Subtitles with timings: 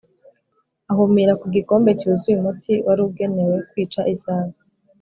[0.91, 4.59] ahumira ku gikombe cyuzuye umuti wari ugenewe kwica isazi